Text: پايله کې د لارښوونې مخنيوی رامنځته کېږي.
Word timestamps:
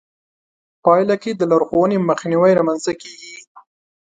پايله 0.83 1.15
کې 1.21 1.31
د 1.35 1.41
لارښوونې 1.51 1.97
مخنيوی 2.09 2.51
رامنځته 2.59 2.93
کېږي. 3.01 3.35